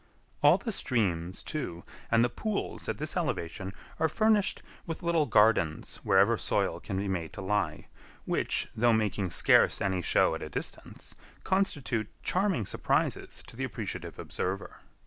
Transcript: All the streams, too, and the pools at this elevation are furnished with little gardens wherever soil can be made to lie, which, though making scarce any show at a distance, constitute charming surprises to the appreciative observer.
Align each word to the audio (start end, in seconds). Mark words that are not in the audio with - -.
All 0.41 0.57
the 0.57 0.71
streams, 0.71 1.43
too, 1.43 1.83
and 2.09 2.25
the 2.25 2.29
pools 2.29 2.89
at 2.89 2.97
this 2.97 3.15
elevation 3.15 3.71
are 3.99 4.09
furnished 4.09 4.63
with 4.87 5.03
little 5.03 5.27
gardens 5.27 5.97
wherever 5.97 6.39
soil 6.39 6.79
can 6.79 6.97
be 6.97 7.07
made 7.07 7.33
to 7.33 7.41
lie, 7.43 7.85
which, 8.25 8.67
though 8.75 8.93
making 8.93 9.29
scarce 9.29 9.79
any 9.79 10.01
show 10.01 10.33
at 10.33 10.41
a 10.41 10.49
distance, 10.49 11.13
constitute 11.43 12.07
charming 12.23 12.65
surprises 12.65 13.43
to 13.45 13.55
the 13.55 13.63
appreciative 13.63 14.17
observer. 14.17 14.77